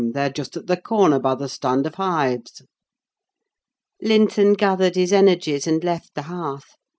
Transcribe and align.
they 0.15 0.25
are 0.25 0.29
just 0.31 0.57
at 0.57 0.65
the 0.65 0.77
corner, 0.81 1.19
by 1.19 1.35
the 1.35 1.47
stand 1.47 1.85
of 1.85 1.93
hives." 1.93 2.63
Linton 4.01 4.53
gathered 4.53 4.95
his 4.95 5.13
energies, 5.13 5.67
and 5.67 5.83
left 5.83 6.15
the 6.15 6.23
hearth. 6.23 6.73